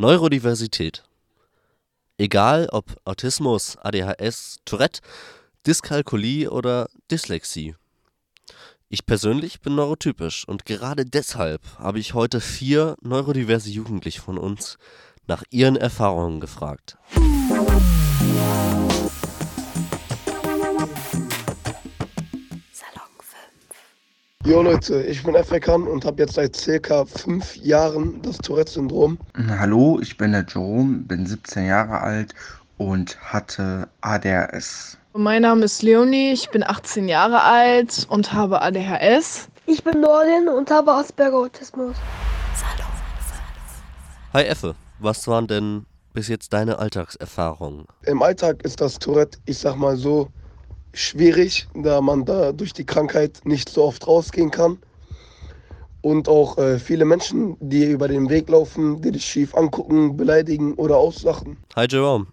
Neurodiversität. 0.00 1.02
Egal 2.18 2.68
ob 2.70 3.00
Autismus, 3.04 3.76
ADHS, 3.78 4.58
Tourette, 4.64 5.00
Dyskalkulie 5.66 6.48
oder 6.48 6.88
Dyslexie. 7.10 7.74
Ich 8.88 9.06
persönlich 9.06 9.60
bin 9.60 9.74
neurotypisch 9.74 10.46
und 10.46 10.66
gerade 10.66 11.04
deshalb 11.04 11.62
habe 11.80 11.98
ich 11.98 12.14
heute 12.14 12.40
vier 12.40 12.94
neurodiverse 13.02 13.70
Jugendliche 13.70 14.22
von 14.22 14.38
uns 14.38 14.78
nach 15.26 15.42
ihren 15.50 15.74
Erfahrungen 15.74 16.38
gefragt. 16.38 16.96
Jo 24.48 24.62
Leute, 24.62 25.02
ich 25.02 25.22
bin 25.24 25.34
Efrekan 25.34 25.86
und 25.86 26.06
habe 26.06 26.22
jetzt 26.22 26.36
seit 26.36 26.56
circa 26.56 27.04
fünf 27.04 27.54
Jahren 27.56 28.22
das 28.22 28.38
Tourette-Syndrom. 28.38 29.18
Hallo, 29.46 29.98
ich 30.00 30.16
bin 30.16 30.32
der 30.32 30.46
Jerome, 30.48 31.00
bin 31.00 31.26
17 31.26 31.66
Jahre 31.66 32.00
alt 32.00 32.34
und 32.78 33.20
hatte 33.20 33.86
ADHS. 34.00 34.96
Mein 35.12 35.42
Name 35.42 35.66
ist 35.66 35.82
Leonie, 35.82 36.32
ich 36.32 36.48
bin 36.48 36.64
18 36.64 37.08
Jahre 37.08 37.42
alt 37.42 38.06
und 38.08 38.32
habe 38.32 38.62
ADHS. 38.62 39.50
Ich 39.66 39.84
bin 39.84 40.00
Nordin 40.00 40.48
und 40.48 40.70
habe 40.70 40.92
Asperger-Autismus. 40.94 41.96
Hi 44.32 44.44
Effe, 44.44 44.74
was 44.98 45.28
waren 45.28 45.46
denn 45.46 45.84
bis 46.14 46.28
jetzt 46.28 46.54
deine 46.54 46.78
Alltagserfahrungen? 46.78 47.84
Im 48.06 48.22
Alltag 48.22 48.62
ist 48.64 48.80
das 48.80 48.98
Tourette, 48.98 49.36
ich 49.44 49.58
sag 49.58 49.76
mal 49.76 49.98
so, 49.98 50.30
schwierig, 50.94 51.68
da 51.74 52.00
man 52.00 52.24
da 52.24 52.52
durch 52.52 52.72
die 52.72 52.86
Krankheit 52.86 53.40
nicht 53.44 53.68
so 53.68 53.84
oft 53.84 54.06
rausgehen 54.06 54.50
kann. 54.50 54.78
Und 56.00 56.28
auch 56.28 56.58
äh, 56.58 56.78
viele 56.78 57.04
Menschen, 57.04 57.56
die 57.60 57.84
über 57.84 58.08
den 58.08 58.30
Weg 58.30 58.48
laufen, 58.48 59.02
die 59.02 59.10
dich 59.10 59.24
schief 59.24 59.54
angucken, 59.54 60.16
beleidigen 60.16 60.74
oder 60.74 60.96
auslachen. 60.96 61.58
Hi 61.74 61.86
Jerome. 61.88 62.26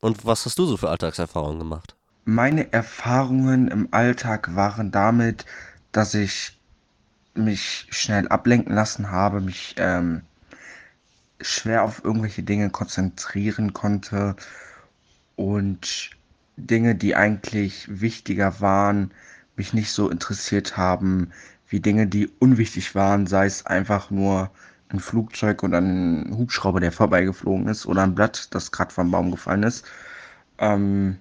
Und 0.00 0.24
was 0.26 0.44
hast 0.44 0.58
du 0.58 0.66
so 0.66 0.76
für 0.76 0.90
Alltagserfahrungen 0.90 1.58
gemacht? 1.58 1.96
Meine 2.24 2.72
Erfahrungen 2.72 3.68
im 3.68 3.88
Alltag 3.92 4.54
waren 4.56 4.90
damit, 4.90 5.46
dass 5.92 6.14
ich 6.14 6.58
mich 7.34 7.86
schnell 7.90 8.28
ablenken 8.28 8.74
lassen 8.74 9.10
habe, 9.10 9.40
mich 9.40 9.74
ähm, 9.78 10.22
schwer 11.40 11.84
auf 11.84 12.04
irgendwelche 12.04 12.42
Dinge 12.42 12.70
konzentrieren 12.70 13.72
konnte 13.72 14.36
und 15.36 16.10
Dinge, 16.56 16.94
die 16.94 17.14
eigentlich 17.14 17.86
wichtiger 17.88 18.60
waren, 18.60 19.12
mich 19.56 19.72
nicht 19.72 19.90
so 19.92 20.10
interessiert 20.10 20.76
haben, 20.76 21.32
wie 21.68 21.80
Dinge, 21.80 22.06
die 22.06 22.30
unwichtig 22.38 22.94
waren, 22.94 23.26
sei 23.26 23.46
es 23.46 23.66
einfach 23.66 24.10
nur 24.10 24.50
ein 24.88 25.00
Flugzeug 25.00 25.62
oder 25.62 25.78
ein 25.78 26.32
Hubschrauber, 26.36 26.80
der 26.80 26.92
vorbeigeflogen 26.92 27.66
ist 27.68 27.86
oder 27.86 28.02
ein 28.02 28.14
Blatt, 28.14 28.54
das 28.54 28.70
gerade 28.70 28.92
vom 28.92 29.10
Baum 29.10 29.30
gefallen 29.30 29.64
ist. 29.64 29.84
Ähm, 30.58 31.18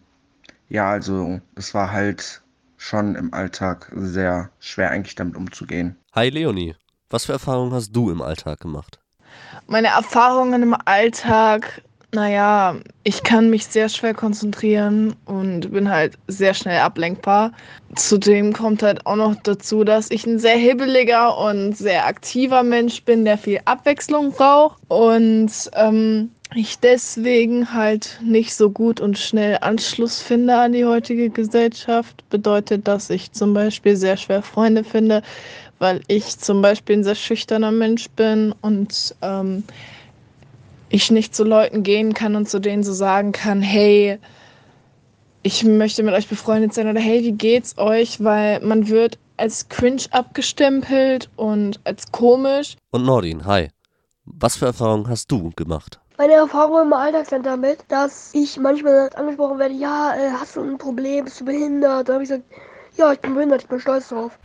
ja, 0.70 0.90
also 0.90 1.42
es 1.56 1.74
war 1.74 1.92
halt 1.92 2.42
schon 2.78 3.16
im 3.16 3.34
Alltag 3.34 3.92
sehr 3.96 4.52
schwer 4.60 4.92
eigentlich 4.92 5.16
damit 5.16 5.36
umzugehen. 5.36 5.96
Hi 6.14 6.30
Leonie, 6.30 6.76
was 7.10 7.26
für 7.26 7.34
Erfahrungen 7.34 7.74
hast 7.74 7.92
du 7.92 8.12
im 8.12 8.22
Alltag 8.22 8.60
gemacht? 8.60 9.00
Meine 9.68 9.88
Erfahrungen 9.88 10.62
im 10.62 10.76
Alltag, 10.86 11.82
naja, 12.16 12.78
ich 13.04 13.22
kann 13.24 13.50
mich 13.50 13.68
sehr 13.68 13.90
schwer 13.90 14.14
konzentrieren 14.14 15.16
und 15.26 15.72
bin 15.72 15.90
halt 15.90 16.18
sehr 16.28 16.54
schnell 16.54 16.80
ablenkbar. 16.80 17.52
Zudem 17.96 18.54
kommt 18.54 18.82
halt 18.82 19.06
auch 19.06 19.18
noch 19.18 19.36
dazu, 19.44 19.84
dass 19.84 20.10
ich 20.10 20.26
ein 20.26 20.40
sehr 20.40 20.58
hibbeliger 20.58 21.38
und 21.38 21.78
sehr 21.78 22.08
aktiver 22.08 22.64
Mensch 22.64 23.04
bin, 23.04 23.26
der 23.26 23.38
viel 23.38 23.60
Abwechslung 23.66 24.32
braucht 24.32 24.82
und 24.88 25.52
ähm, 25.74 26.32
ich 26.54 26.80
deswegen 26.80 27.74
halt 27.74 28.20
nicht 28.24 28.56
so 28.56 28.70
gut 28.70 29.02
und 29.02 29.18
schnell 29.18 29.58
Anschluss 29.62 30.22
finde 30.22 30.56
an 30.56 30.72
die 30.72 30.86
heutige 30.86 31.30
Gesellschaft. 31.30 32.24
Bedeutet, 32.30 32.88
dass 32.88 33.10
ich 33.10 33.32
zum 33.34 33.54
Beispiel 33.54 33.98
sehr 33.98 34.16
schwer 34.16 34.42
Freunde 34.42 34.84
finde, 34.84 35.22
weil 35.80 36.02
ich 36.08 36.40
zum 36.40 36.62
Beispiel 36.62 36.98
ein 36.98 37.04
sehr 37.04 37.16
schüchterner 37.16 37.72
Mensch 37.72 38.10
bin 38.12 38.54
und 38.62 39.16
ähm, 39.22 39.64
ich 40.90 41.12
nicht 41.12 41.36
zu 41.36 41.44
Leuten 41.44 41.84
gehen 41.84 42.14
kann 42.14 42.36
und 42.36 42.50
zu 42.50 42.60
denen 42.60 42.84
so 42.84 42.94
sagen 42.94 43.32
kann, 43.32 43.62
hey, 43.62 44.20
ich 45.44 45.64
möchte 45.64 46.04
mit 46.04 46.14
euch 46.14 46.28
befreundet 46.28 46.74
sein 46.74 46.90
oder 46.90 47.00
hey, 47.00 47.24
wie 47.24 47.32
geht's 47.32 47.78
euch? 47.78 48.24
Weil 48.24 48.60
man 48.62 48.88
wird 48.88 49.20
als 49.38 49.70
cringe 49.70 50.04
abgestempelt 50.12 51.30
und 51.36 51.80
als 51.84 52.12
komisch. 52.12 52.78
Und 52.92 53.06
Nordin, 53.06 53.46
hi. 53.46 53.70
Was 54.26 54.56
für 54.56 54.66
Erfahrungen 54.66 55.08
hast 55.08 55.32
du 55.32 55.52
gemacht? 55.56 56.00
Meine 56.18 56.34
Erfahrungen 56.34 56.88
im 56.88 56.94
Alltag 56.94 57.28
sind 57.28 57.46
damit, 57.46 57.80
dass 57.90 58.34
ich 58.34 58.58
manchmal 58.58 59.10
angesprochen 59.16 59.60
werde, 59.60 59.76
ja, 59.76 60.16
äh, 60.16 60.32
hast 60.32 60.56
du 60.56 60.62
ein 60.62 60.78
Problem, 60.78 61.26
bist 61.26 61.42
du 61.42 61.46
behindert? 61.46 62.08
Da 62.08 62.14
habe 62.14 62.24
ich 62.24 62.30
gesagt, 62.30 62.46
ja, 62.96 63.12
ich 63.12 63.20
bin 63.20 63.34
behindert, 63.34 63.64
ich 63.64 63.68
bin 63.68 63.80
stolz 63.80 64.10
drauf. 64.10 64.40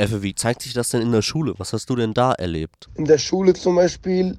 Effe, 0.00 0.22
wie 0.22 0.34
zeigt 0.34 0.62
sich 0.62 0.72
das 0.72 0.88
denn 0.88 1.02
in 1.02 1.12
der 1.12 1.22
Schule? 1.22 1.54
Was 1.58 1.72
hast 1.72 1.90
du 1.90 1.96
denn 1.96 2.14
da 2.14 2.32
erlebt? 2.32 2.88
In 2.94 3.04
der 3.04 3.18
Schule 3.18 3.52
zum 3.52 3.76
Beispiel 3.76 4.38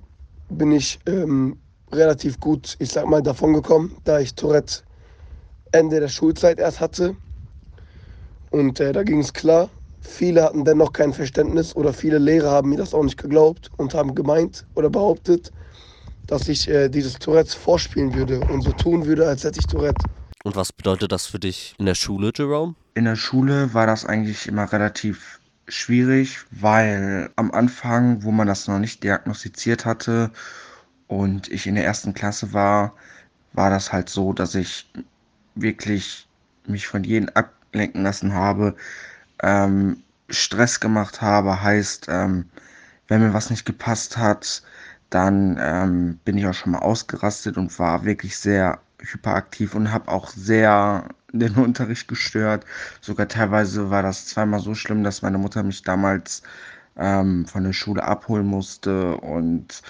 bin 0.50 0.72
ich 0.72 1.00
ähm, 1.06 1.58
relativ 1.92 2.40
gut, 2.40 2.76
ich 2.80 2.90
sag 2.90 3.08
mal, 3.08 3.22
davon 3.22 3.54
gekommen, 3.54 3.96
da 4.04 4.20
ich 4.20 4.34
Tourette 4.34 4.82
Ende 5.72 6.00
der 6.00 6.08
Schulzeit 6.08 6.60
erst 6.60 6.80
hatte. 6.80 7.16
Und 8.50 8.80
äh, 8.80 8.92
da 8.92 9.04
ging 9.04 9.20
es 9.20 9.32
klar. 9.32 9.70
Viele 10.02 10.44
hatten 10.44 10.66
dennoch 10.66 10.94
kein 10.94 11.14
Verständnis 11.14 11.76
oder 11.76 11.94
viele 11.94 12.18
Lehrer 12.18 12.50
haben 12.50 12.70
mir 12.70 12.78
das 12.78 12.94
auch 12.94 13.04
nicht 13.04 13.18
geglaubt 13.18 13.70
und 13.78 13.94
haben 13.94 14.16
gemeint 14.16 14.66
oder 14.74 14.90
behauptet, 14.90 15.52
dass 16.26 16.50
ich 16.50 16.68
äh, 16.70 16.90
dieses 16.90 17.14
Tourette 17.20 17.56
vorspielen 17.56 18.14
würde 18.16 18.40
und 18.40 18.64
so 18.64 18.72
tun 18.72 19.06
würde, 19.06 19.28
als 19.28 19.44
hätte 19.44 19.60
ich 19.60 19.68
Tourette. 19.68 20.04
Und 20.44 20.56
was 20.56 20.74
bedeutet 20.74 21.12
das 21.12 21.28
für 21.28 21.38
dich 21.38 21.76
in 21.78 21.86
der 21.86 21.94
Schule, 21.94 22.32
Jerome? 22.36 22.74
In 22.96 23.06
der 23.06 23.16
Schule 23.16 23.76
war 23.76 23.86
das 23.86 24.06
eigentlich 24.06 24.48
immer 24.48 24.72
relativ 24.74 25.40
schwierig, 25.72 26.40
weil 26.52 27.30
am 27.36 27.52
Anfang, 27.52 28.24
wo 28.24 28.32
man 28.32 28.48
das 28.48 28.68
noch 28.68 28.80
nicht 28.80 29.04
diagnostiziert 29.04 29.86
hatte 29.86 30.32
und 31.08 31.50
ich 31.50 31.68
in 31.68 31.76
der 31.76 31.86
ersten 31.86 32.14
Klasse 32.14 32.54
war, 32.54 32.94
war 33.54 33.70
das 33.70 33.92
halt 33.92 34.10
so, 34.10 34.34
dass 34.34 34.56
ich 34.56 34.90
wirklich 35.56 36.28
mich 36.68 36.88
von 36.88 37.04
jedem 37.04 37.30
ablenken 37.30 38.04
lassen 38.04 38.34
habe, 38.34 38.76
ähm, 39.44 40.04
Stress 40.30 40.80
gemacht 40.80 41.22
habe, 41.22 41.62
heißt, 41.62 42.08
ähm, 42.10 42.50
wenn 43.08 43.22
mir 43.22 43.34
was 43.34 43.50
nicht 43.50 43.66
gepasst 43.66 44.18
hat, 44.18 44.64
dann 45.10 45.58
ähm, 45.62 46.20
bin 46.24 46.38
ich 46.38 46.48
auch 46.48 46.54
schon 46.54 46.72
mal 46.74 46.80
ausgerastet 46.80 47.58
und 47.58 47.78
war 47.80 48.06
wirklich 48.06 48.38
sehr 48.38 48.80
hyperaktiv 49.00 49.76
und 49.76 49.92
habe 49.92 50.10
auch 50.10 50.30
sehr 50.30 51.10
den 51.32 51.56
Unterricht 51.56 52.08
gestört. 52.08 52.66
Sogar 53.02 53.28
teilweise 53.28 53.90
war 53.90 54.04
das 54.04 54.28
zweimal 54.28 54.60
so 54.60 54.76
schlimm, 54.76 55.04
dass 55.04 55.22
meine 55.22 55.38
Mutter 55.38 55.64
mich 55.64 55.84
damals 55.84 56.44
ähm, 56.98 57.46
von 57.46 57.64
der 57.64 57.74
Schule 57.74 58.04
abholen 58.04 58.48
musste 58.48 59.18
und 59.18 59.82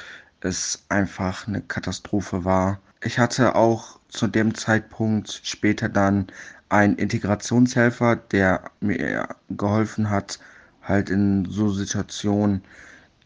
es 0.41 0.83
einfach 0.89 1.47
eine 1.47 1.61
Katastrophe 1.61 2.45
war. 2.45 2.79
Ich 3.03 3.19
hatte 3.19 3.55
auch 3.55 3.99
zu 4.09 4.27
dem 4.27 4.55
Zeitpunkt 4.55 5.41
später 5.43 5.89
dann 5.89 6.27
einen 6.69 6.95
Integrationshelfer, 6.95 8.15
der 8.15 8.71
mir 8.79 9.27
geholfen 9.49 10.09
hat, 10.09 10.39
halt 10.81 11.09
in 11.09 11.45
so 11.45 11.69
Situationen, 11.69 12.63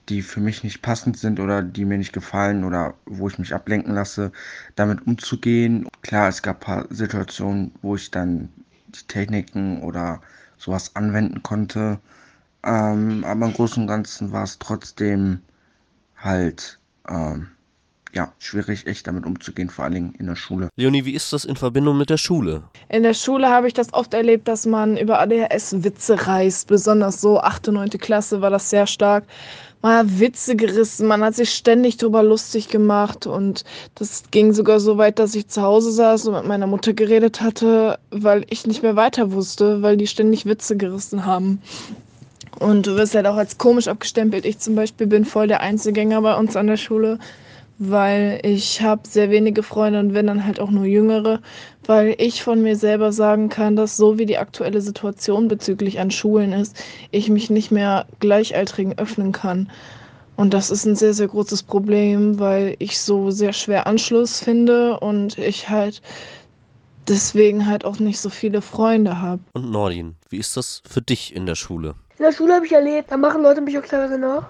die 0.09 0.21
für 0.21 0.39
mich 0.39 0.63
nicht 0.63 0.81
passend 0.81 1.17
sind 1.17 1.39
oder 1.39 1.61
die 1.61 1.85
mir 1.85 1.97
nicht 1.97 2.13
gefallen 2.13 2.63
oder 2.63 2.93
wo 3.05 3.27
ich 3.27 3.39
mich 3.39 3.53
ablenken 3.53 3.93
lasse, 3.93 4.31
damit 4.75 5.05
umzugehen. 5.07 5.87
Klar, 6.01 6.29
es 6.29 6.41
gab 6.41 6.57
ein 6.57 6.65
paar 6.65 6.85
Situationen, 6.89 7.71
wo 7.81 7.95
ich 7.95 8.11
dann 8.11 8.49
die 8.87 9.07
Techniken 9.07 9.81
oder 9.81 10.21
sowas 10.57 10.95
anwenden 10.95 11.43
konnte. 11.43 11.99
Ähm, 12.63 13.23
aber 13.23 13.47
im 13.47 13.53
Großen 13.53 13.83
und 13.83 13.87
Ganzen 13.87 14.31
war 14.31 14.43
es 14.43 14.59
trotzdem 14.59 15.41
halt 16.17 16.79
ähm, 17.07 17.47
ja, 18.15 18.31
schwierig, 18.39 18.87
echt 18.87 19.07
damit 19.07 19.25
umzugehen, 19.25 19.69
vor 19.69 19.83
allen 19.83 19.93
Dingen 19.93 20.15
in 20.17 20.27
der 20.27 20.37
Schule. 20.37 20.69
Leonie, 20.77 21.03
wie 21.03 21.13
ist 21.13 21.33
das 21.33 21.43
in 21.43 21.57
Verbindung 21.57 21.97
mit 21.97 22.09
der 22.09 22.17
Schule? 22.17 22.63
In 22.87 23.03
der 23.03 23.13
Schule 23.13 23.49
habe 23.49 23.67
ich 23.67 23.73
das 23.73 23.93
oft 23.93 24.13
erlebt, 24.13 24.47
dass 24.47 24.65
man 24.65 24.95
über 24.97 25.19
ADHS 25.19 25.83
Witze 25.83 26.25
reißt. 26.25 26.67
Besonders 26.67 27.19
so 27.19 27.39
8. 27.41 27.67
und 27.67 27.73
9. 27.75 27.89
Klasse 27.89 28.41
war 28.41 28.49
das 28.49 28.69
sehr 28.69 28.87
stark. 28.87 29.25
Man 29.85 29.97
hat 29.97 30.19
Witze 30.19 30.55
gerissen, 30.55 31.05
man 31.05 31.23
hat 31.23 31.35
sich 31.35 31.51
ständig 31.51 31.97
darüber 31.97 32.23
lustig 32.23 32.69
gemacht 32.69 33.27
und 33.27 33.63
das 33.93 34.23
ging 34.31 34.51
sogar 34.51 34.79
so 34.79 34.97
weit, 34.97 35.19
dass 35.19 35.35
ich 35.35 35.47
zu 35.47 35.61
Hause 35.61 35.91
saß 35.91 36.25
und 36.25 36.33
mit 36.33 36.47
meiner 36.47 36.65
Mutter 36.65 36.93
geredet 36.93 37.39
hatte, 37.39 37.99
weil 38.09 38.47
ich 38.49 38.65
nicht 38.65 38.81
mehr 38.81 38.95
weiter 38.95 39.31
wusste, 39.31 39.83
weil 39.83 39.95
die 39.95 40.07
ständig 40.07 40.47
Witze 40.47 40.75
gerissen 40.75 41.27
haben. 41.27 41.61
Und 42.57 42.87
du 42.87 42.95
wirst 42.95 43.13
halt 43.13 43.27
auch 43.27 43.35
als 43.35 43.59
komisch 43.59 43.87
abgestempelt. 43.87 44.43
Ich 44.45 44.57
zum 44.57 44.73
Beispiel 44.73 45.05
bin 45.05 45.23
voll 45.23 45.47
der 45.47 45.61
Einzelgänger 45.61 46.19
bei 46.19 46.35
uns 46.35 46.55
an 46.55 46.65
der 46.65 46.77
Schule 46.77 47.19
weil 47.77 48.39
ich 48.43 48.81
habe 48.81 49.07
sehr 49.07 49.29
wenige 49.29 49.63
Freunde 49.63 49.99
und 49.99 50.13
wenn 50.13 50.27
dann 50.27 50.45
halt 50.45 50.59
auch 50.59 50.71
nur 50.71 50.85
jüngere, 50.85 51.41
weil 51.85 52.15
ich 52.17 52.43
von 52.43 52.61
mir 52.61 52.75
selber 52.75 53.11
sagen 53.11 53.49
kann, 53.49 53.75
dass 53.75 53.97
so 53.97 54.17
wie 54.17 54.25
die 54.25 54.37
aktuelle 54.37 54.81
Situation 54.81 55.47
bezüglich 55.47 55.99
an 55.99 56.11
Schulen 56.11 56.53
ist, 56.53 56.81
ich 57.11 57.29
mich 57.29 57.49
nicht 57.49 57.71
mehr 57.71 58.05
Gleichaltrigen 58.19 58.97
öffnen 58.97 59.31
kann. 59.31 59.69
Und 60.37 60.53
das 60.53 60.69
ist 60.69 60.85
ein 60.85 60.95
sehr, 60.95 61.13
sehr 61.13 61.27
großes 61.27 61.63
Problem, 61.63 62.39
weil 62.39 62.75
ich 62.79 62.99
so 62.99 63.31
sehr 63.31 63.53
schwer 63.53 63.87
Anschluss 63.87 64.39
finde 64.39 64.99
und 64.99 65.37
ich 65.37 65.69
halt 65.69 66.01
deswegen 67.07 67.67
halt 67.67 67.85
auch 67.85 67.99
nicht 67.99 68.19
so 68.19 68.29
viele 68.29 68.61
Freunde 68.61 69.21
habe. 69.21 69.41
Und 69.53 69.71
Nordin, 69.71 70.15
wie 70.29 70.37
ist 70.37 70.57
das 70.57 70.81
für 70.89 71.01
dich 71.01 71.35
in 71.35 71.45
der 71.45 71.55
Schule? 71.55 71.95
In 72.17 72.23
der 72.23 72.33
Schule 72.33 72.53
habe 72.53 72.65
ich 72.65 72.71
erlebt, 72.71 73.11
da 73.11 73.17
machen 73.17 73.43
Leute 73.43 73.61
mich 73.61 73.77
auch 73.77 73.85
teilweise 73.85 74.17
nach. 74.17 74.47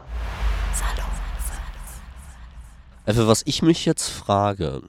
Für 3.08 3.28
was 3.28 3.44
ich 3.46 3.62
mich 3.62 3.86
jetzt 3.86 4.10
frage, 4.10 4.82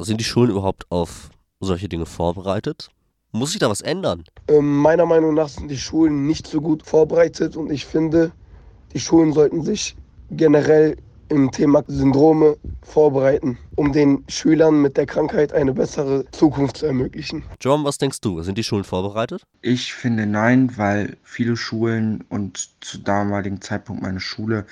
sind 0.00 0.18
die 0.20 0.24
Schulen 0.24 0.50
überhaupt 0.50 0.90
auf 0.90 1.30
solche 1.60 1.88
Dinge 1.88 2.04
vorbereitet? 2.04 2.88
Muss 3.30 3.52
sich 3.52 3.60
da 3.60 3.70
was 3.70 3.80
ändern? 3.80 4.24
Ähm, 4.48 4.78
meiner 4.78 5.06
Meinung 5.06 5.34
nach 5.34 5.48
sind 5.48 5.70
die 5.70 5.78
Schulen 5.78 6.26
nicht 6.26 6.48
so 6.48 6.60
gut 6.60 6.82
vorbereitet 6.82 7.56
und 7.56 7.70
ich 7.70 7.86
finde, 7.86 8.32
die 8.92 8.98
Schulen 8.98 9.32
sollten 9.32 9.62
sich 9.62 9.96
generell 10.32 10.96
im 11.28 11.50
Thema 11.52 11.84
Syndrome 11.86 12.56
vorbereiten, 12.82 13.56
um 13.76 13.92
den 13.92 14.24
Schülern 14.28 14.82
mit 14.82 14.96
der 14.96 15.06
Krankheit 15.06 15.52
eine 15.52 15.72
bessere 15.72 16.24
Zukunft 16.32 16.78
zu 16.78 16.86
ermöglichen. 16.86 17.44
John, 17.60 17.84
was 17.84 17.98
denkst 17.98 18.20
du? 18.20 18.42
Sind 18.42 18.58
die 18.58 18.64
Schulen 18.64 18.84
vorbereitet? 18.84 19.44
Ich 19.62 19.94
finde 19.94 20.26
nein, 20.26 20.76
weil 20.76 21.16
viele 21.22 21.56
Schulen 21.56 22.24
und 22.28 22.68
zu 22.80 22.98
damaligen 22.98 23.60
Zeitpunkt 23.60 24.02
meine 24.02 24.20
Schule 24.20 24.66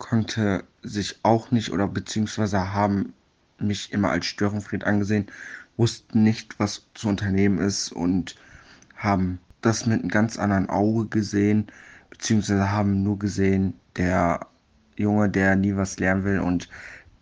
konnte 0.00 0.64
sich 0.82 1.20
auch 1.22 1.52
nicht 1.52 1.70
oder 1.70 1.86
beziehungsweise 1.86 2.72
haben 2.72 3.12
mich 3.60 3.92
immer 3.92 4.10
als 4.10 4.26
Störenfried 4.26 4.82
angesehen, 4.82 5.26
wussten 5.76 6.24
nicht, 6.24 6.58
was 6.58 6.86
zu 6.94 7.08
unternehmen 7.08 7.58
ist 7.58 7.92
und 7.92 8.34
haben 8.96 9.38
das 9.60 9.86
mit 9.86 10.00
einem 10.00 10.08
ganz 10.08 10.38
anderen 10.38 10.68
Auge 10.68 11.06
gesehen, 11.08 11.66
beziehungsweise 12.08 12.72
haben 12.72 13.02
nur 13.02 13.18
gesehen, 13.18 13.74
der 13.96 14.46
Junge, 14.96 15.28
der 15.28 15.54
nie 15.54 15.76
was 15.76 15.98
lernen 15.98 16.24
will 16.24 16.40
und 16.40 16.68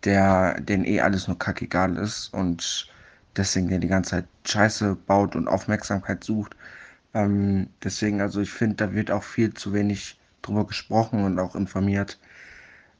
der, 0.05 0.59
den 0.61 0.85
eh 0.85 1.01
alles 1.01 1.27
nur 1.27 1.37
kackegal 1.37 1.97
ist 1.97 2.33
und 2.33 2.89
deswegen 3.35 3.67
der 3.67 3.79
die 3.79 3.87
ganze 3.87 4.11
Zeit 4.11 4.27
Scheiße 4.45 4.95
baut 5.05 5.35
und 5.35 5.47
Aufmerksamkeit 5.47 6.23
sucht. 6.23 6.55
Ähm, 7.13 7.67
deswegen, 7.83 8.21
also 8.21 8.39
ich 8.41 8.51
finde, 8.51 8.77
da 8.77 8.93
wird 8.93 9.11
auch 9.11 9.23
viel 9.23 9.53
zu 9.53 9.73
wenig 9.73 10.17
drüber 10.41 10.65
gesprochen 10.65 11.25
und 11.25 11.39
auch 11.39 11.55
informiert 11.55 12.17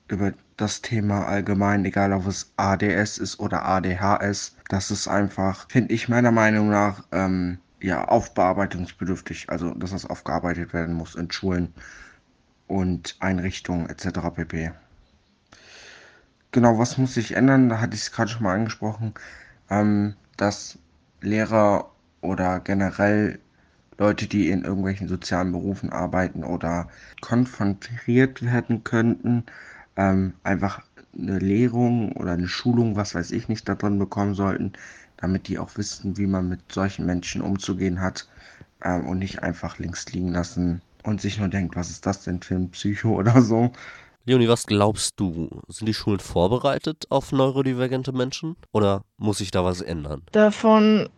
über 0.09 0.33
das 0.57 0.81
Thema 0.81 1.25
allgemein, 1.25 1.85
egal 1.85 2.11
ob 2.13 2.27
es 2.27 2.51
ADS 2.57 3.17
ist 3.17 3.39
oder 3.39 3.65
ADHS. 3.65 4.55
Das 4.67 4.91
ist 4.91 5.07
einfach, 5.07 5.67
finde 5.69 5.93
ich 5.93 6.09
meiner 6.09 6.31
Meinung 6.31 6.69
nach, 6.69 7.03
ähm, 7.11 7.59
ja, 7.81 8.05
aufbearbeitungsbedürftig. 8.05 9.49
Also, 9.49 9.73
dass 9.73 9.91
das 9.91 10.05
aufgearbeitet 10.05 10.73
werden 10.73 10.95
muss 10.95 11.15
in 11.15 11.31
Schulen 11.31 11.73
und 12.67 13.15
Einrichtungen 13.19 13.89
etc. 13.89 14.19
pp. 14.35 14.71
Genau, 16.51 16.79
was 16.79 16.97
muss 16.97 17.13
sich 17.13 17.35
ändern? 17.35 17.69
Da 17.69 17.79
hatte 17.79 17.95
ich 17.95 18.01
es 18.01 18.11
gerade 18.11 18.29
schon 18.29 18.43
mal 18.43 18.55
angesprochen, 18.55 19.13
ähm, 19.69 20.15
dass 20.35 20.79
Lehrer 21.21 21.91
oder 22.21 22.59
generell 22.59 23.39
Leute, 23.99 24.27
die 24.27 24.49
in 24.49 24.63
irgendwelchen 24.63 25.07
sozialen 25.07 25.51
Berufen 25.51 25.91
arbeiten 25.91 26.43
oder 26.43 26.87
konfrontiert 27.21 28.41
werden 28.41 28.83
könnten, 28.83 29.45
ähm, 29.99 30.33
einfach 30.43 30.81
eine 31.17 31.39
Lehrung 31.39 32.13
oder 32.13 32.31
eine 32.31 32.47
Schulung, 32.47 32.95
was 32.95 33.13
weiß 33.13 33.31
ich 33.31 33.49
nicht, 33.49 33.67
da 33.67 33.75
drin 33.75 33.99
bekommen 33.99 34.33
sollten, 34.33 34.73
damit 35.17 35.47
die 35.47 35.59
auch 35.59 35.75
wissen, 35.75 36.17
wie 36.17 36.27
man 36.27 36.47
mit 36.47 36.61
solchen 36.71 37.05
Menschen 37.05 37.41
umzugehen 37.41 37.99
hat 37.99 38.27
ähm, 38.81 39.05
und 39.07 39.19
nicht 39.19 39.43
einfach 39.43 39.77
links 39.77 40.11
liegen 40.11 40.31
lassen, 40.31 40.81
und 41.03 41.21
sich 41.21 41.39
nur 41.39 41.47
denkt, 41.47 41.75
was 41.75 41.89
ist 41.89 42.05
das 42.05 42.23
denn 42.23 42.41
für 42.41 42.55
ein 42.55 42.69
Psycho 42.71 43.09
oder 43.17 43.41
so. 43.41 43.71
Leonie, 44.25 44.47
was 44.47 44.65
glaubst 44.65 45.19
du? 45.19 45.49
Sind 45.67 45.87
die 45.87 45.93
Schulen 45.93 46.19
vorbereitet 46.19 47.05
auf 47.09 47.31
neurodivergente 47.31 48.11
Menschen 48.11 48.55
oder 48.71 49.03
muss 49.17 49.39
sich 49.39 49.51
da 49.51 49.63
was 49.63 49.81
ändern? 49.81 50.21
Davon 50.33 51.09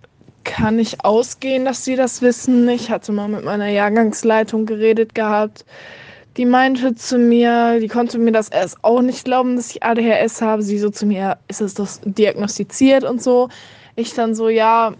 kann 0.43 0.79
ich 0.79 1.03
ausgehen, 1.03 1.65
dass 1.65 1.83
sie 1.83 1.95
das 1.95 2.21
wissen. 2.21 2.67
Ich 2.69 2.89
hatte 2.89 3.11
mal 3.11 3.27
mit 3.27 3.43
meiner 3.43 3.67
Jahrgangsleitung 3.67 4.65
geredet 4.65 5.13
gehabt. 5.13 5.65
Die 6.37 6.45
meinte 6.45 6.95
zu 6.95 7.17
mir, 7.17 7.79
die 7.81 7.89
konnte 7.89 8.17
mir 8.17 8.31
das 8.31 8.49
erst 8.49 8.83
auch 8.83 9.01
nicht 9.01 9.25
glauben, 9.25 9.57
dass 9.57 9.71
ich 9.71 9.83
ADHS 9.83 10.41
habe. 10.41 10.61
Sie 10.61 10.79
so 10.79 10.89
zu 10.89 11.05
mir, 11.05 11.37
ist 11.49 11.59
es 11.59 11.73
das 11.73 11.99
diagnostiziert 12.05 13.03
und 13.03 13.21
so. 13.21 13.49
Ich 13.97 14.13
dann 14.13 14.33
so, 14.33 14.47
ja, 14.47 14.93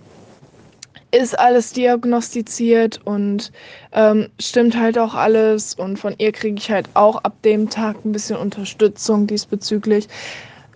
ist 1.11 1.37
alles 1.37 1.73
diagnostiziert 1.73 2.99
und 3.05 3.51
ähm, 3.91 4.29
stimmt 4.39 4.77
halt 4.77 4.97
auch 4.97 5.13
alles. 5.13 5.73
Und 5.73 5.97
von 5.97 6.15
ihr 6.17 6.31
kriege 6.31 6.57
ich 6.57 6.69
halt 6.71 6.89
auch 6.95 7.17
ab 7.17 7.41
dem 7.43 7.69
Tag 7.69 8.03
ein 8.03 8.11
bisschen 8.11 8.37
Unterstützung 8.37 9.27
diesbezüglich. 9.27 10.07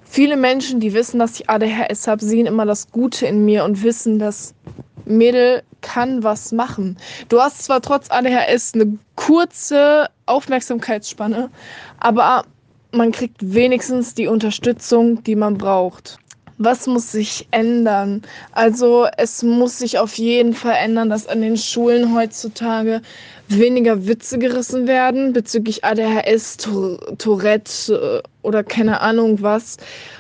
Viele 0.04 0.38
Menschen, 0.38 0.80
die 0.80 0.94
wissen, 0.94 1.20
dass 1.20 1.40
ich 1.40 1.50
ADHS 1.50 2.08
habe, 2.08 2.24
sehen 2.24 2.46
immer 2.46 2.66
das 2.66 2.92
Gute 2.92 3.26
in 3.26 3.44
mir 3.44 3.66
und 3.66 3.84
wissen, 3.84 4.20
dass 4.20 4.54
Mädel 5.06 5.64
kann 5.82 6.24
was 6.24 6.52
machen. 6.52 6.98
Du 7.30 7.40
hast 7.40 7.64
zwar 7.64 7.82
trotz 7.82 8.10
ADHS 8.10 8.74
eine 8.74 8.98
kurze 9.16 10.08
Aufmerksamkeitsspanne, 10.26 11.50
aber 12.00 12.44
man 12.92 13.12
kriegt 13.12 13.38
wenigstens 13.42 14.14
die 14.14 14.28
Unterstützung, 14.28 15.24
die 15.24 15.36
man 15.36 15.58
braucht 15.58 16.18
was 16.58 16.88
muss 16.88 17.12
sich 17.12 17.48
ändern? 17.52 18.22
Also 18.52 19.08
es 19.18 19.44
muss 19.44 19.80
sich 19.80 20.00
auf 20.00 20.16
jeden 20.16 20.54
Fall 20.54 20.76
ändern, 20.82 21.10
dass 21.10 21.28
an 21.28 21.42
den 21.42 21.58
Schulen 21.58 22.16
heutzutage 22.16 23.02
weniger 23.48 24.08
Witze 24.08 24.40
gerissen 24.40 24.88
werden 24.88 25.34
bezüglich 25.34 25.84
ADHS, 25.84 26.58
Tourette 27.18 28.24
äh, 28.24 28.28
oder 28.42 28.64
keine 28.64 29.02
Ahnung 29.02 29.42
was, 29.42 29.78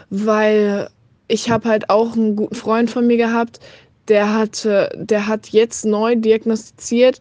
weil 0.10 0.90
ich 1.28 1.50
habe 1.50 1.70
halt 1.70 1.90
auch 1.90 2.14
einen 2.14 2.36
guten 2.36 2.56
Freund 2.56 2.90
von 2.90 3.08
mir 3.08 3.18
gehabt, 3.18 3.60
der 4.08 4.34
hatte, 4.34 4.90
der 4.96 5.28
hat 5.28 5.48
jetzt 5.50 5.86
neu 5.86 6.16
diagnostiziert 6.16 7.20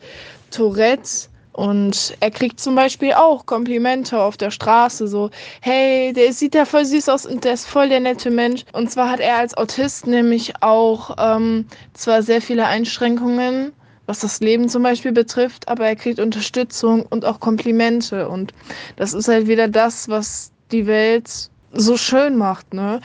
Tourette 0.51 1.29
und 1.55 2.17
er 2.19 2.33
kriegt 2.33 2.59
zum 2.59 2.75
Beispiel 2.75 3.13
auch 3.13 3.47
Komplimente 3.47 4.21
auf 4.21 4.37
der 4.37 4.51
Straße, 4.51 5.07
so, 5.07 5.31
hey, 5.61 6.13
der 6.13 6.33
sieht 6.33 6.57
ja 6.57 6.65
voll 6.65 6.85
süß 6.85 7.09
aus 7.09 7.27
und 7.27 7.45
der 7.45 7.55
ist 7.55 7.67
voll 7.67 7.89
der 7.89 8.01
nette 8.01 8.29
Mensch. 8.31 8.65
Und 8.73 8.91
zwar 8.91 9.09
hat 9.09 9.21
er 9.21 9.37
als 9.37 9.57
Autist 9.57 10.09
nämlich 10.09 10.53
auch 10.63 11.17
ähm, 11.17 11.67
zwar 11.93 12.25
sehr 12.25 12.43
viele 12.43 12.67
Einschränkungen, 12.67 13.73
was 14.07 14.19
das 14.19 14.41
Leben 14.41 14.69
zum 14.69 14.83
Beispiel 14.83 15.13
betrifft, 15.13 15.69
aber 15.69 15.87
er 15.87 15.95
kriegt 15.95 16.19
Unterstützung 16.19 17.07
und 17.07 17.25
auch 17.25 17.39
Komplimente. 17.39 18.29
Und 18.29 18.53
das 18.97 19.15
ist 19.15 19.29
halt 19.29 19.47
wieder 19.47 19.69
das, 19.69 20.09
was 20.09 20.51
die 20.73 20.89
Welt 20.89 21.51
so 21.75 21.97
schön 21.97 22.37
macht. 22.37 22.75
Ne? 22.75 23.01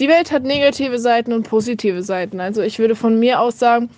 Die 0.00 0.08
Welt 0.08 0.32
hat 0.32 0.44
negative 0.44 0.98
Seiten 0.98 1.32
und 1.32 1.48
positive 1.48 2.02
Seiten. 2.02 2.40
Also 2.40 2.62
ich 2.62 2.78
würde 2.78 2.96
von 2.96 3.18
mir 3.18 3.40
aus 3.40 3.58
sagen, 3.58 3.90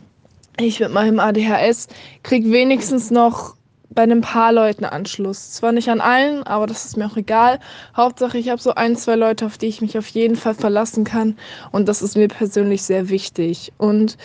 ich 0.59 0.81
mit 0.81 0.93
meinem 0.93 1.19
ADHS 1.19 1.89
krieg 2.23 2.45
wenigstens 2.51 3.11
noch 3.11 3.57
bei 3.91 4.03
ein 4.03 4.21
paar 4.21 4.53
Leuten 4.53 4.85
Anschluss. 4.85 5.53
Zwar 5.53 5.73
nicht 5.73 5.89
an 5.89 6.01
allen, 6.01 6.43
aber 6.45 6.67
das 6.67 6.85
ist 6.85 6.97
mir 6.97 7.07
auch 7.07 7.17
egal. 7.17 7.61
Hauptsache, 7.97 8.39
ich 8.39 8.49
habe 8.49 8.61
so 8.61 8.75
ein, 8.75 8.97
zwei 8.97 9.15
Leute, 9.15 9.47
auf 9.47 9.59
die 9.59 9.67
ich 9.67 9.81
mich 9.81 9.97
auf 9.97 10.09
jeden 10.09 10.37
Fall 10.37 10.55
verlassen 10.55 11.05
kann. 11.05 11.37
Und 11.71 11.89
das 11.89 12.03
ist 12.03 12.17
mir 12.17 12.29
persönlich 12.29 12.83
sehr 12.83 13.09
wichtig. 13.09 13.73
Und 13.79 14.17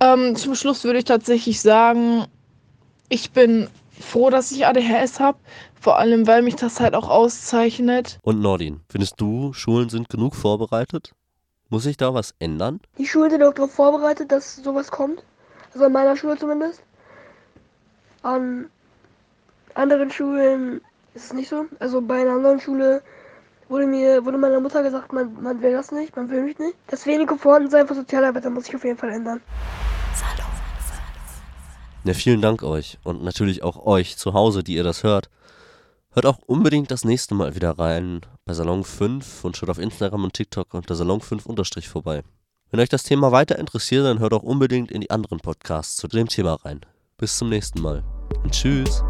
ähm, 0.00 0.36
zum 0.36 0.54
Schluss 0.54 0.84
würde 0.84 0.98
ich 0.98 1.04
tatsächlich 1.04 1.60
sagen, 1.60 2.24
ich 3.08 3.30
bin 3.30 3.68
froh, 4.00 4.30
dass 4.30 4.50
ich 4.52 4.66
ADHS 4.66 5.20
habe. 5.20 5.38
Vor 5.80 5.98
allem, 5.98 6.26
weil 6.26 6.42
mich 6.42 6.56
das 6.56 6.80
halt 6.80 6.94
auch 6.94 7.08
auszeichnet. 7.08 8.18
Und 8.22 8.40
Nordin, 8.40 8.80
findest 8.88 9.20
du, 9.20 9.52
Schulen 9.52 9.88
sind 9.88 10.08
genug 10.08 10.34
vorbereitet? 10.34 11.12
Muss 11.68 11.84
sich 11.84 11.96
da 11.96 12.14
was 12.14 12.34
ändern? 12.38 12.80
Die 12.96 13.06
Schulen 13.06 13.30
sind 13.30 13.42
auch 13.42 13.52
darauf 13.52 13.72
vorbereitet, 13.72 14.32
dass 14.32 14.56
sowas 14.56 14.90
kommt. 14.90 15.22
Also 15.72 15.84
an 15.84 15.92
meiner 15.92 16.16
Schule 16.16 16.36
zumindest. 16.36 16.82
An 18.22 18.70
anderen 19.74 20.10
Schulen 20.10 20.80
ist 21.14 21.26
es 21.26 21.32
nicht 21.32 21.48
so. 21.48 21.66
Also 21.78 22.00
bei 22.00 22.22
einer 22.22 22.32
anderen 22.32 22.60
Schule 22.60 23.02
wurde 23.68 23.86
mir, 23.86 24.24
wurde 24.24 24.38
meiner 24.38 24.60
Mutter 24.60 24.82
gesagt, 24.82 25.12
man, 25.12 25.40
man 25.42 25.60
will 25.60 25.72
das 25.72 25.92
nicht, 25.92 26.16
man 26.16 26.30
will 26.30 26.42
mich 26.42 26.58
nicht. 26.58 26.74
Das 26.86 27.06
wenige 27.06 27.36
Vorhandensein 27.36 27.86
von 27.86 27.96
Sozialarbeitern 27.96 28.54
muss 28.54 28.64
sich 28.64 28.74
auf 28.74 28.84
jeden 28.84 28.98
Fall 28.98 29.10
ändern. 29.10 29.40
Ja, 32.04 32.14
vielen 32.14 32.40
Dank 32.40 32.62
euch 32.62 32.98
und 33.04 33.22
natürlich 33.22 33.62
auch 33.62 33.84
euch 33.84 34.16
zu 34.16 34.32
Hause, 34.32 34.62
die 34.62 34.74
ihr 34.74 34.84
das 34.84 35.02
hört. 35.02 35.28
Hört 36.12 36.26
auch 36.26 36.38
unbedingt 36.46 36.90
das 36.90 37.04
nächste 37.04 37.34
Mal 37.34 37.54
wieder 37.54 37.78
rein 37.78 38.20
bei 38.44 38.54
Salon 38.54 38.84
5 38.84 39.44
und 39.44 39.56
schaut 39.56 39.68
auf 39.68 39.78
Instagram 39.78 40.24
und 40.24 40.32
TikTok 40.32 40.74
unter 40.74 40.94
Salon 40.94 41.20
5 41.20 41.46
unterstrich 41.46 41.88
vorbei. 41.88 42.22
Wenn 42.70 42.80
euch 42.80 42.88
das 42.88 43.02
Thema 43.02 43.32
weiter 43.32 43.58
interessiert, 43.58 44.04
dann 44.04 44.18
hört 44.18 44.32
auch 44.32 44.42
unbedingt 44.42 44.90
in 44.90 45.00
die 45.00 45.10
anderen 45.10 45.40
Podcasts 45.40 45.96
zu 45.96 46.08
dem 46.08 46.28
Thema 46.28 46.54
rein. 46.54 46.80
Bis 47.16 47.36
zum 47.36 47.48
nächsten 47.48 47.80
Mal 47.80 48.04
und 48.42 48.52
tschüss. 48.52 49.02